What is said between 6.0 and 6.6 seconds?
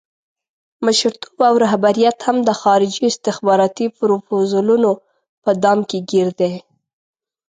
ګیر دی.